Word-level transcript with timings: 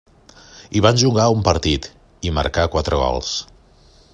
Hi 0.77 0.81
va 0.85 0.91
jugar 1.01 1.27
un 1.35 1.45
partit, 1.49 1.87
i 2.29 2.33
marcà 2.39 2.67
quatre 2.77 3.01
gols. 3.03 3.35